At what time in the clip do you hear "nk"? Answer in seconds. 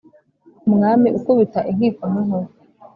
2.11-2.17